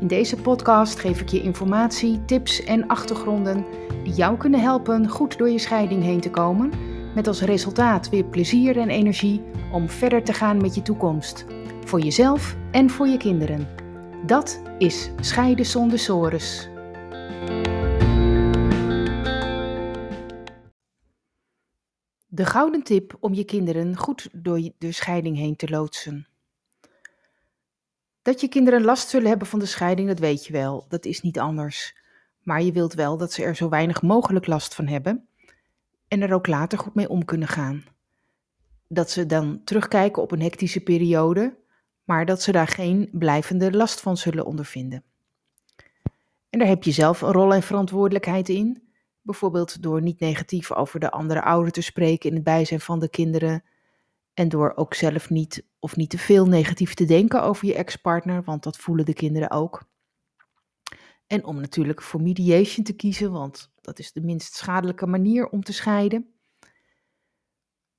[0.00, 3.64] In deze podcast geef ik je informatie, tips en achtergronden
[4.04, 6.72] die jou kunnen helpen goed door je scheiding heen te komen,
[7.14, 11.44] met als resultaat weer plezier en energie om verder te gaan met je toekomst,
[11.84, 13.68] voor jezelf en voor je kinderen.
[14.26, 16.68] Dat is Scheiden zonder sores.
[22.26, 26.26] De gouden tip om je kinderen goed door de scheiding heen te loodsen.
[28.28, 30.84] Dat je kinderen last zullen hebben van de scheiding, dat weet je wel.
[30.88, 31.96] Dat is niet anders.
[32.42, 35.28] Maar je wilt wel dat ze er zo weinig mogelijk last van hebben
[36.08, 37.84] en er ook later goed mee om kunnen gaan.
[38.88, 41.56] Dat ze dan terugkijken op een hectische periode,
[42.04, 45.02] maar dat ze daar geen blijvende last van zullen ondervinden.
[46.50, 48.88] En daar heb je zelf een rol en verantwoordelijkheid in.
[49.22, 53.08] Bijvoorbeeld door niet negatief over de andere ouder te spreken in het bijzijn van de
[53.08, 53.62] kinderen
[54.38, 58.42] en door ook zelf niet of niet te veel negatief te denken over je ex-partner,
[58.42, 59.88] want dat voelen de kinderen ook.
[61.26, 65.62] En om natuurlijk voor mediation te kiezen, want dat is de minst schadelijke manier om
[65.62, 66.34] te scheiden.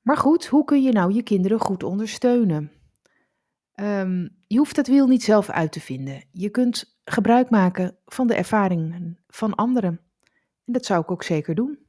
[0.01, 2.71] Maar goed, hoe kun je nou je kinderen goed ondersteunen?
[3.71, 6.23] Ehm, je hoeft dat wiel niet zelf uit te vinden.
[6.31, 9.99] Je kunt gebruik maken van de ervaringen van anderen.
[10.65, 11.88] En dat zou ik ook zeker doen.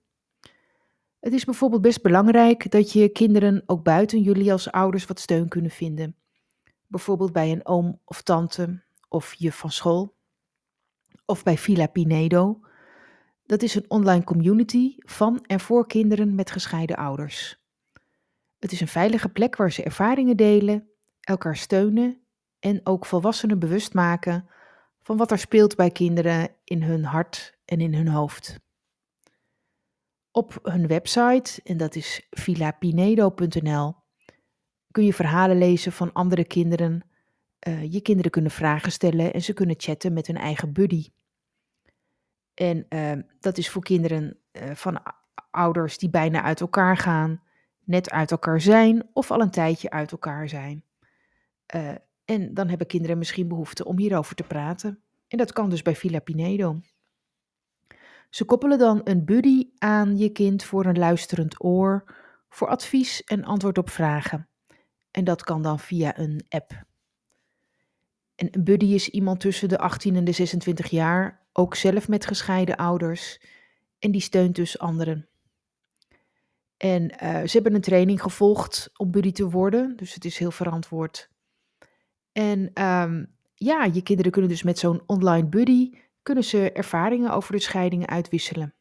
[1.21, 5.49] Het is bijvoorbeeld best belangrijk dat je kinderen ook buiten jullie als ouders wat steun
[5.49, 6.17] kunnen vinden.
[6.87, 10.15] Bijvoorbeeld bij een oom of tante of juf van school.
[11.25, 12.61] Of bij Villa Pinedo.
[13.47, 17.61] Dat is een online community van en voor kinderen met gescheiden ouders.
[18.59, 20.89] Het is een veilige plek waar ze ervaringen delen,
[21.21, 22.21] elkaar steunen
[22.59, 24.49] en ook volwassenen bewust maken
[25.03, 28.61] van wat er speelt bij kinderen in hun hart en in hun hoofd.
[30.33, 33.95] Op hun website, en dat is villapinedo.nl,
[34.91, 37.03] kun je verhalen lezen van andere kinderen.
[37.69, 41.09] Uh, je kinderen kunnen vragen stellen en ze kunnen chatten met hun eigen buddy.
[42.55, 45.03] En uh, dat is voor kinderen uh, van
[45.51, 47.43] ouders die bijna uit elkaar gaan,
[47.85, 50.85] net uit elkaar zijn of al een tijdje uit elkaar zijn.
[52.25, 55.03] en dan hebben kinderen misschien behoefte om hierover te praten.
[55.29, 56.81] En dat kan dus bij Villa Pinedo.
[58.31, 62.15] Ze koppelen dan een buddy aan je kind voor een luisterend oor,
[62.49, 64.49] voor advies en antwoord op vragen.
[65.11, 66.85] En dat kan dan via een app.
[68.35, 72.27] En een buddy is iemand tussen de 18 en de 26 jaar, ook zelf met
[72.27, 73.41] gescheiden ouders,
[73.99, 75.29] en die steunt dus anderen.
[76.77, 80.51] En uh, ze hebben een training gevolgd om buddy te worden, dus het is heel
[80.51, 81.31] verantwoord.
[82.33, 85.93] En um, ja, je kinderen kunnen dus met zo'n online buddy
[86.23, 88.75] kunnen ze ervaringen over de scheidingen uitwisselen.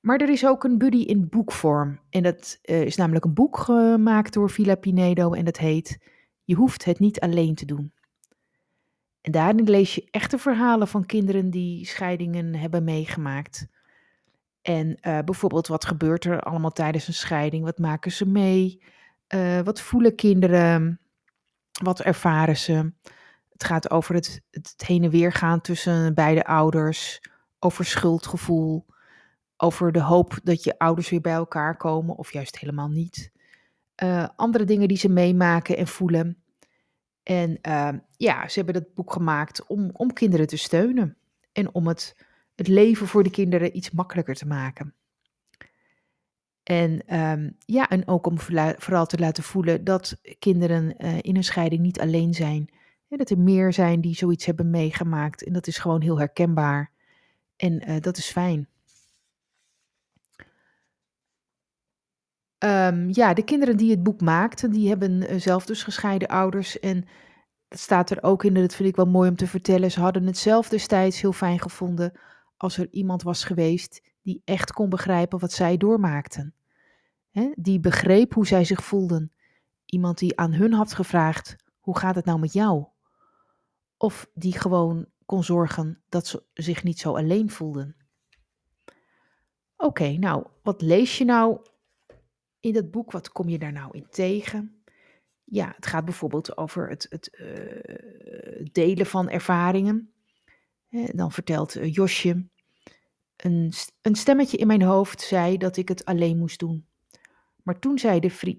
[0.00, 2.00] Maar er is ook een buddy in boekvorm.
[2.10, 5.98] En dat uh, is namelijk een boek gemaakt door Villa Pinedo en dat heet
[6.44, 7.92] Je hoeft het niet alleen te doen.
[9.20, 13.66] En daarin lees je echte verhalen van kinderen die scheidingen hebben meegemaakt.
[14.62, 17.64] En uh, bijvoorbeeld wat gebeurt er allemaal tijdens een scheiding?
[17.64, 18.82] Wat maken ze mee?
[19.34, 21.00] Uh, wat voelen kinderen?
[21.82, 22.92] Wat ervaren ze?
[23.60, 27.20] Het gaat over het, het heen en weer gaan tussen beide ouders,
[27.58, 28.86] over schuldgevoel,
[29.56, 33.32] over de hoop dat je ouders weer bij elkaar komen of juist helemaal niet.
[34.02, 36.42] Uh, andere dingen die ze meemaken en voelen.
[37.22, 41.16] En uh, ja, ze hebben dat boek gemaakt om, om kinderen te steunen
[41.52, 42.16] en om het,
[42.54, 44.94] het leven voor de kinderen iets makkelijker te maken.
[46.62, 48.38] En um, ja, en ook om
[48.78, 52.70] vooral te laten voelen dat kinderen uh, in een scheiding niet alleen zijn.
[53.18, 55.44] Dat er meer zijn die zoiets hebben meegemaakt.
[55.44, 56.90] En dat is gewoon heel herkenbaar.
[57.56, 58.68] En uh, dat is fijn.
[62.58, 66.78] Um, ja, de kinderen die het boek maakten, die hebben uh, zelf dus gescheiden ouders.
[66.80, 67.04] En
[67.68, 69.90] dat staat er ook in, dat vind ik wel mooi om te vertellen.
[69.90, 72.12] Ze hadden het zelf destijds heel fijn gevonden
[72.56, 76.54] als er iemand was geweest die echt kon begrijpen wat zij doormaakten.
[77.54, 79.32] Die begreep hoe zij zich voelden.
[79.84, 82.86] Iemand die aan hun had gevraagd: hoe gaat het nou met jou?
[84.00, 87.96] Of die gewoon kon zorgen dat ze zich niet zo alleen voelden.
[89.76, 91.60] Oké, nou, wat lees je nou
[92.60, 93.12] in dat boek?
[93.12, 94.82] Wat kom je daar nou in tegen?
[95.44, 100.12] Ja, het gaat bijvoorbeeld over het, het uh, delen van ervaringen.
[100.90, 102.46] Dan vertelt eh, Josje,
[103.36, 103.72] een,
[104.02, 106.86] een stemmetje in mijn hoofd zei dat ik het alleen moest doen.
[107.62, 107.96] Maar toen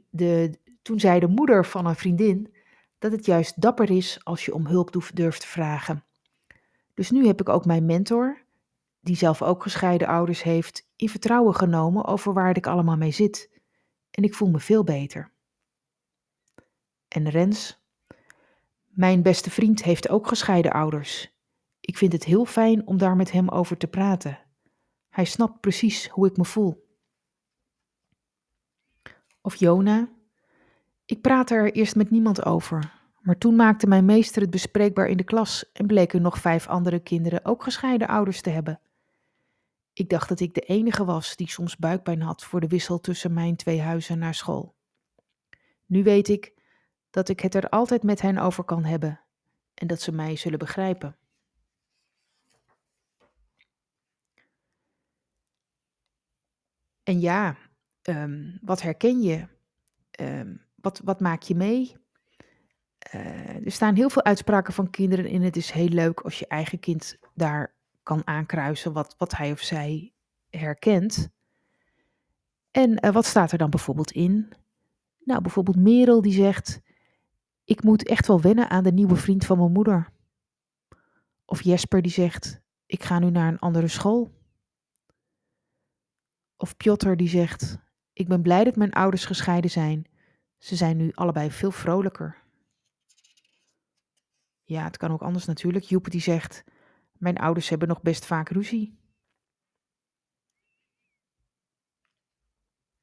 [0.09, 2.59] de, toen zei de moeder van een vriendin
[3.01, 6.03] dat het juist dapper is als je om hulp durft te vragen.
[6.93, 8.41] Dus nu heb ik ook mijn mentor,
[8.99, 13.49] die zelf ook gescheiden ouders heeft, in vertrouwen genomen over waar ik allemaal mee zit.
[14.11, 15.31] En ik voel me veel beter.
[17.07, 17.81] En Rens,
[18.87, 21.33] mijn beste vriend heeft ook gescheiden ouders.
[21.79, 24.39] Ik vind het heel fijn om daar met hem over te praten.
[25.09, 26.87] Hij snapt precies hoe ik me voel.
[29.41, 30.09] Of Jona.
[31.11, 35.17] Ik praatte er eerst met niemand over, maar toen maakte mijn meester het bespreekbaar in
[35.17, 38.79] de klas en bleken nog vijf andere kinderen ook gescheiden ouders te hebben.
[39.93, 43.33] Ik dacht dat ik de enige was die soms buikpijn had voor de wissel tussen
[43.33, 44.75] mijn twee huizen naar school.
[45.85, 46.53] Nu weet ik
[47.09, 49.19] dat ik het er altijd met hen over kan hebben
[49.73, 51.17] en dat ze mij zullen begrijpen.
[57.03, 57.57] En ja,
[58.01, 59.47] um, wat herken je?
[60.19, 61.95] Um, wat, wat maak je mee?
[63.15, 65.41] Uh, er staan heel veel uitspraken van kinderen in.
[65.41, 69.59] Het is heel leuk als je eigen kind daar kan aankruisen wat, wat hij of
[69.59, 70.13] zij
[70.49, 71.29] herkent.
[72.71, 74.53] En uh, wat staat er dan bijvoorbeeld in?
[75.23, 76.81] Nou, bijvoorbeeld Merel die zegt:
[77.63, 80.09] Ik moet echt wel wennen aan de nieuwe vriend van mijn moeder.
[81.45, 84.31] Of Jesper die zegt: Ik ga nu naar een andere school.
[86.57, 87.77] Of Piotr die zegt:
[88.13, 90.05] Ik ben blij dat mijn ouders gescheiden zijn.
[90.61, 92.43] Ze zijn nu allebei veel vrolijker.
[94.63, 95.85] Ja, het kan ook anders natuurlijk.
[95.85, 96.63] Joep die zegt:
[97.11, 98.99] Mijn ouders hebben nog best vaak ruzie.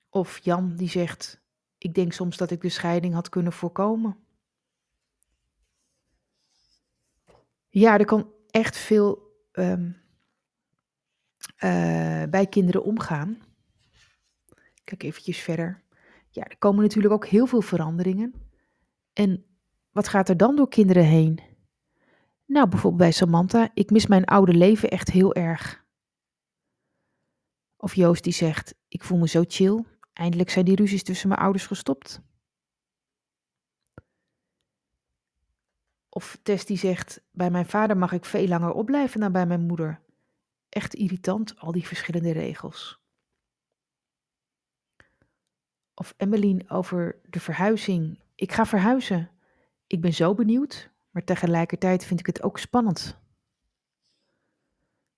[0.09, 1.41] Of Jan die zegt:
[1.79, 4.17] Ik denk soms dat ik de scheiding had kunnen voorkomen.
[7.69, 10.03] Ja, er kan echt veel um,
[11.57, 13.43] uh, bij kinderen omgaan.
[14.85, 15.87] Kijk eventjes verder.
[16.31, 18.35] Ja, er komen natuurlijk ook heel veel veranderingen.
[19.13, 19.45] En
[19.91, 21.41] wat gaat er dan door kinderen heen?
[22.45, 25.87] Nou, bijvoorbeeld bij Samantha, ik mis mijn oude leven echt heel erg.
[27.77, 31.41] Of Joost die zegt, ik voel me zo chill, eindelijk zijn die ruzies tussen mijn
[31.41, 32.21] ouders gestopt.
[36.09, 39.67] Of Tess die zegt, bij mijn vader mag ik veel langer opblijven dan bij mijn
[39.67, 40.01] moeder.
[40.69, 43.01] Echt irritant, al die verschillende regels.
[45.99, 48.19] Of Emmeline over de verhuizing.
[48.35, 49.31] Ik ga verhuizen.
[49.87, 53.19] Ik ben zo benieuwd, maar tegelijkertijd vind ik het ook spannend.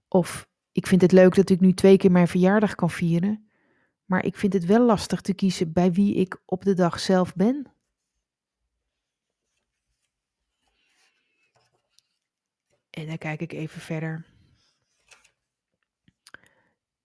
[0.09, 3.51] Of ik vind het leuk dat ik nu twee keer mijn verjaardag kan vieren,
[4.05, 7.35] maar ik vind het wel lastig te kiezen bij wie ik op de dag zelf
[7.35, 7.67] ben.
[12.91, 14.25] En dan kijk ik even verder.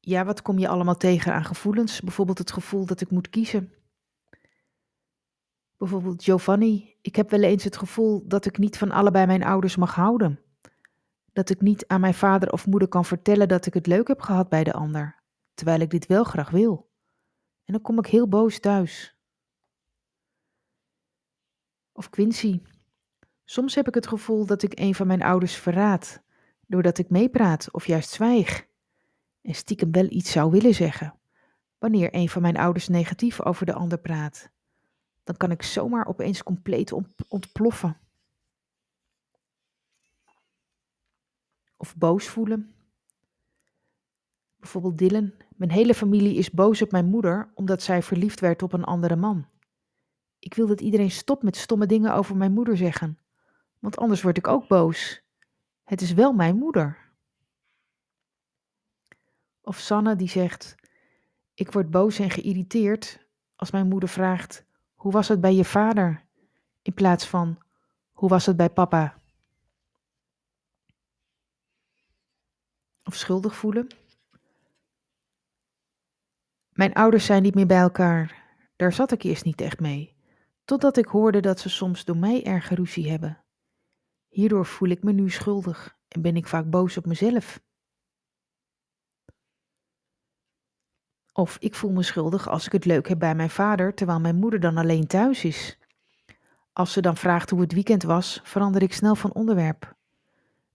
[0.06, 2.02] Ja, wat kom je allemaal tegen aan gevoelens?
[2.02, 3.74] Bijvoorbeeld het gevoel dat ik moet kiezen.
[5.78, 9.75] Bijvoorbeeld Giovanni, ik heb wel eens het gevoel dat ik niet van allebei mijn ouders
[9.75, 10.40] mag houden.
[11.34, 14.22] Dat ik niet aan mijn vader of moeder kan vertellen dat ik het leuk heb
[14.22, 15.24] gehad bij de ander,
[15.54, 16.92] terwijl ik dit wel graag wil.
[17.63, 19.18] En dan kom ik heel boos thuis.
[21.92, 22.62] Of Quincy,
[23.44, 26.24] soms heb ik het gevoel dat ik een van mijn ouders verraad,
[26.68, 28.74] doordat ik meepraat of juist zwijg
[29.45, 31.16] en stiekem wel iets zou willen zeggen.
[31.78, 34.49] Wanneer een van mijn ouders negatief over de ander praat,
[35.23, 36.94] dan kan ik zomaar opeens compleet
[37.28, 37.97] ontploffen.
[41.78, 42.75] Of boos voelen.
[44.57, 45.33] Bijvoorbeeld Dylan.
[45.56, 49.16] Mijn hele familie is boos op mijn moeder omdat zij verliefd werd op een andere
[49.16, 49.47] man.
[50.40, 53.19] Ik wil dat iedereen stopt met stomme dingen over mijn moeder zeggen,
[53.80, 55.23] want anders word ik ook boos.
[55.83, 57.05] Het is wel mijn moeder.
[59.66, 60.76] Of Sanne die zegt:
[61.54, 66.26] Ik word boos en geïrriteerd als mijn moeder vraagt: Hoe was het bij je vader?
[66.81, 67.57] In plaats van:
[68.12, 69.22] Hoe was het bij papa?
[73.04, 73.88] Of schuldig voelen.
[76.69, 78.44] Mijn ouders zijn niet meer bij elkaar.
[78.76, 80.16] Daar zat ik eerst niet echt mee.
[80.66, 83.44] Totdat ik hoorde dat ze soms door mij erg ruzie hebben.
[84.28, 87.64] Hierdoor voel ik me nu schuldig en ben ik vaak boos op mezelf.
[91.37, 94.35] Of ik voel me schuldig als ik het leuk heb bij mijn vader, terwijl mijn
[94.35, 95.77] moeder dan alleen thuis is.
[96.73, 99.95] Als ze dan vraagt hoe het weekend was, verander ik snel van onderwerp.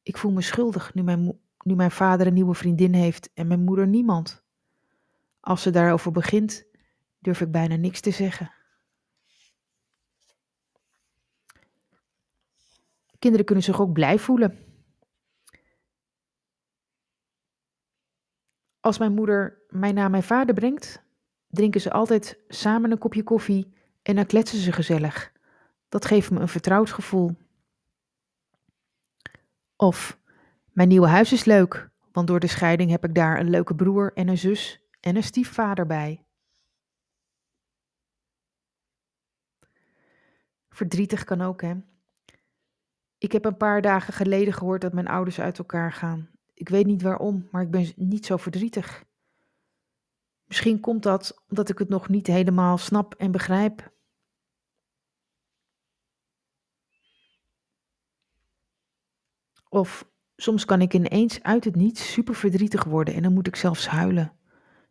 [0.02, 3.64] Ik voel me schuldig nu mijn, nu mijn vader een nieuwe vriendin heeft en mijn
[3.64, 4.43] moeder niemand.
[5.40, 6.64] Als ze daarover begint,
[7.19, 8.52] durf ik bijna niks te zeggen.
[13.19, 14.70] Kinderen kunnen zich ook blij voelen.
[18.81, 21.03] Als mijn moeder mij naar mijn vader brengt,
[21.49, 23.73] drinken ze altijd samen een kopje koffie
[24.03, 25.33] en dan kletsen ze gezellig.
[25.89, 27.37] Dat geeft me een vertrouwd gevoel.
[29.77, 30.19] Of
[30.73, 34.13] mijn nieuwe huis is leuk, want door de scheiding heb ik daar een leuke broer
[34.13, 36.25] en een zus en een stiefvader bij.
[40.69, 41.75] Verdrietig kan ook, hè?
[43.19, 46.31] Ik heb een paar dagen geleden gehoord dat mijn ouders uit elkaar gaan.
[46.61, 49.05] Ik weet niet waarom, maar ik ben niet zo verdrietig.
[50.45, 53.93] Misschien komt dat omdat ik het nog niet helemaal snap en begrijp.
[59.69, 63.57] Of soms kan ik ineens uit het niets super verdrietig worden en dan moet ik
[63.57, 64.33] zelfs huilen.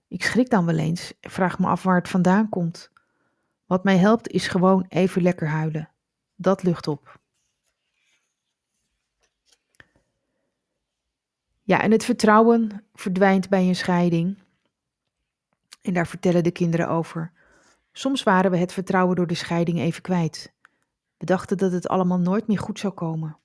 [0.08, 2.92] Ik schrik dan wel eens en vraag me af waar het vandaan komt.
[3.66, 5.90] Wat mij helpt is gewoon even lekker huilen.
[6.36, 7.19] Dat lucht op.
[11.70, 14.38] Ja, en het vertrouwen verdwijnt bij een scheiding.
[15.82, 17.32] En daar vertellen de kinderen over.
[17.92, 20.54] Soms waren we het vertrouwen door de scheiding even kwijt.
[21.18, 23.38] We dachten dat het allemaal nooit meer goed zou komen.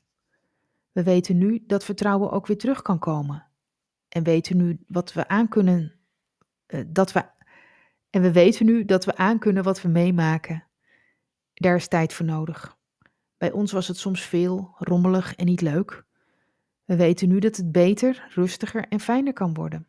[0.93, 3.47] We weten nu dat vertrouwen ook weer terug kan komen.
[4.09, 5.93] En weten nu wat we aan kunnen.
[6.67, 7.25] Uh, dat we,
[8.11, 10.65] en we weten nu dat we aan kunnen wat we meemaken.
[11.55, 12.77] Daar is tijd voor nodig.
[13.37, 16.05] Bij ons was het soms veel, rommelig en niet leuk.
[16.85, 19.89] We weten nu dat het beter, rustiger en fijner kan worden.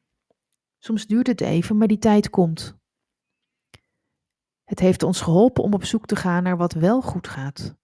[0.79, 2.77] Soms duurt het even, maar die tijd komt.
[4.63, 7.75] Het heeft ons geholpen om op zoek te gaan naar wat wel goed gaat.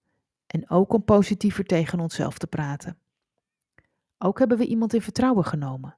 [0.48, 2.98] En ook om positiever tegen onszelf te praten.
[4.18, 5.98] Ook hebben we iemand in vertrouwen genomen.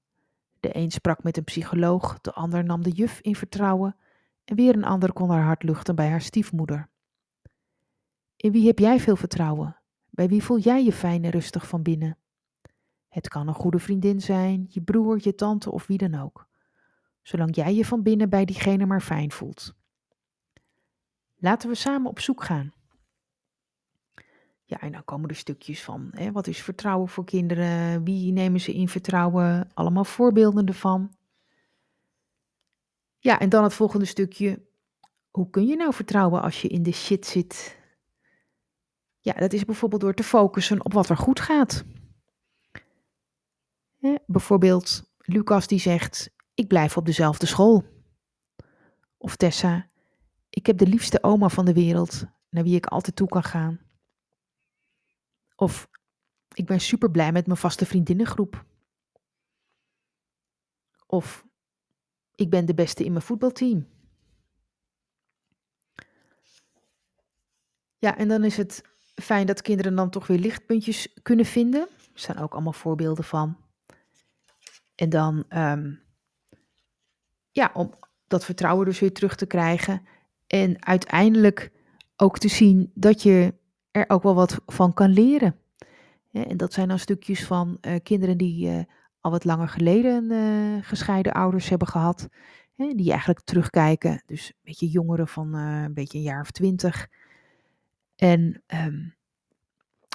[0.60, 3.96] De een sprak met een psycholoog, de ander nam de juf in vertrouwen
[4.46, 6.89] en weer een ander kon haar hart luchten bij haar stiefmoeder.
[8.36, 9.77] In wie heb jij veel vertrouwen?
[10.10, 12.17] Bij wie voel jij je fijn en rustig van binnen?
[13.13, 16.48] Het kan een goede vriendin zijn, je broer, je tante of wie dan ook.
[17.22, 19.74] Zolang jij je van binnen bij diegene maar fijn voelt.
[21.36, 22.74] Laten we samen op zoek gaan.
[24.63, 28.03] Ja, en dan komen er stukjes van, hè, wat is vertrouwen voor kinderen?
[28.03, 29.70] Wie nemen ze in vertrouwen?
[29.74, 31.15] Allemaal voorbeelden ervan.
[33.20, 34.62] Ja, en dan het volgende stukje.
[35.32, 37.77] Hoe kun je nou vertrouwen als je in de shit zit?
[39.20, 41.86] Ja, dat is bijvoorbeeld door te focussen op wat er goed gaat.
[44.25, 47.83] Bijvoorbeeld Lucas die zegt, ik blijf op dezelfde school.
[49.17, 49.89] Of Tessa,
[50.50, 53.79] ik heb de liefste oma van de wereld naar wie ik altijd toe kan gaan.
[55.55, 55.89] Of
[56.53, 58.65] ik ben super blij met mijn vaste vriendinnengroep.
[61.05, 61.45] Of
[62.36, 63.88] ik ben de beste in mijn voetbalteam.
[67.98, 68.83] Ja, en dan is het
[69.15, 71.81] fijn dat kinderen dan toch weer lichtpuntjes kunnen vinden.
[72.13, 73.62] Er zijn ook allemaal voorbeelden van.
[74.95, 76.01] En dan, um,
[77.51, 77.93] ja, om
[78.27, 80.01] dat vertrouwen dus weer terug te krijgen.
[80.47, 81.71] En uiteindelijk
[82.15, 83.53] ook te zien dat je
[83.91, 85.55] er ook wel wat van kan leren.
[86.31, 88.83] en dat zijn dan stukjes van uh, kinderen die uh,
[89.19, 92.27] al wat langer geleden uh, gescheiden ouders hebben gehad.
[92.75, 94.23] Hè, die eigenlijk terugkijken.
[94.25, 97.07] Dus een beetje jongeren van een beetje een jaar of twintig.
[98.15, 99.15] En um,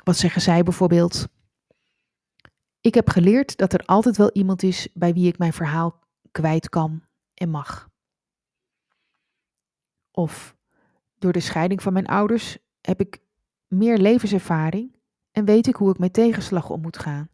[0.04, 1.28] wat zeggen zij bijvoorbeeld?
[2.80, 6.68] Ik heb geleerd dat er altijd wel iemand is bij wie ik mijn verhaal kwijt
[6.68, 7.02] kan
[7.35, 7.90] en mag.
[10.11, 10.56] Of
[11.18, 13.20] door de scheiding van mijn ouders heb ik
[13.66, 14.97] meer levenservaring
[15.30, 17.28] en weet ik hoe ik met tegenslag om moet gaan.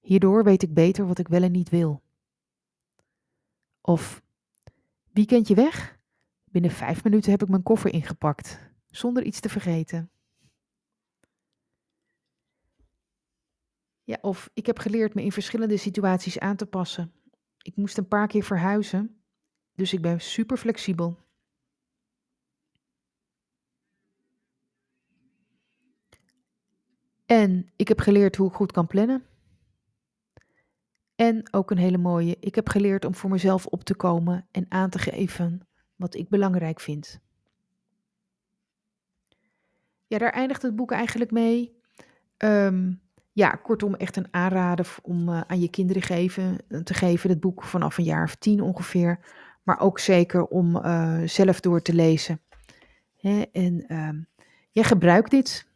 [0.00, 2.02] Hierdoor weet ik beter wat ik wel en niet wil.
[3.80, 4.22] Of
[5.12, 5.98] wie kent je weg?
[6.44, 10.10] Binnen vijf minuten heb ik mijn koffer ingepakt, zonder iets te vergeten.
[14.04, 17.12] Ja, of ik heb geleerd me in verschillende situaties aan te passen.
[17.62, 19.22] Ik moest een paar keer verhuizen,
[19.74, 21.18] dus ik ben super flexibel.
[27.26, 29.24] En ik heb geleerd hoe ik goed kan plannen.
[31.14, 34.66] En ook een hele mooie, ik heb geleerd om voor mezelf op te komen en
[34.68, 37.20] aan te geven wat ik belangrijk vind.
[40.06, 41.80] Ja, daar eindigt het boek eigenlijk mee.
[42.38, 43.00] Um,
[43.40, 47.30] ja, kortom, echt een aanrader om uh, aan je kinderen geven, te geven.
[47.30, 49.18] Het boek vanaf een jaar of tien ongeveer.
[49.62, 52.40] Maar ook zeker om uh, zelf door te lezen.
[53.16, 54.08] Hè, en uh,
[54.70, 55.68] ja, gebruik dit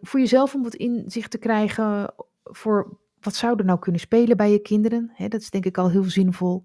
[0.00, 4.50] voor jezelf om wat inzicht te krijgen voor wat zou er nou kunnen spelen bij
[4.50, 5.10] je kinderen.
[5.14, 6.64] Hè, dat is denk ik al heel zinvol.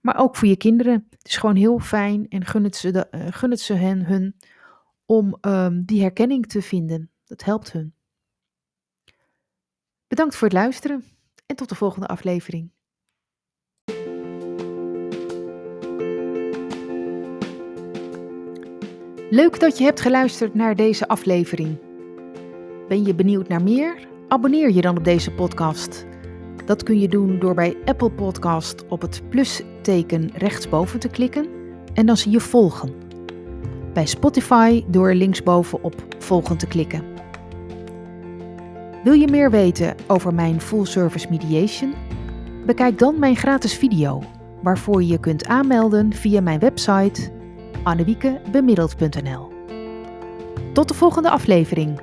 [0.00, 1.06] Maar ook voor je kinderen.
[1.10, 4.36] Het is gewoon heel fijn en gun het ze, gun het ze hen hun
[5.06, 7.10] om um, die herkenning te vinden.
[7.24, 7.94] Dat helpt hun.
[10.10, 11.04] Bedankt voor het luisteren
[11.46, 12.70] en tot de volgende aflevering.
[19.30, 21.78] Leuk dat je hebt geluisterd naar deze aflevering.
[22.88, 24.08] Ben je benieuwd naar meer?
[24.28, 26.06] Abonneer je dan op deze podcast.
[26.66, 31.48] Dat kun je doen door bij Apple Podcast op het plusteken rechtsboven te klikken
[31.94, 32.94] en dan zie je volgen.
[33.92, 37.09] Bij Spotify door linksboven op volgen te klikken.
[39.02, 41.94] Wil je meer weten over mijn full service mediation?
[42.66, 44.22] Bekijk dan mijn gratis video,
[44.62, 47.32] waarvoor je je kunt aanmelden via mijn website
[47.82, 49.52] annewiekebemiddeld.nl.
[50.72, 52.00] Tot de volgende aflevering.